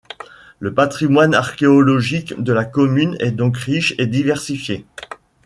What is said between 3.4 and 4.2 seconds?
riche et